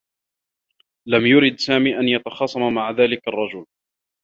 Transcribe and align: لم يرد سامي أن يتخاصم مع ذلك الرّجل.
لم 1.07 1.25
يرد 1.25 1.59
سامي 1.59 1.99
أن 1.99 2.07
يتخاصم 2.07 2.73
مع 2.73 2.91
ذلك 2.91 3.27
الرّجل. 3.27 3.65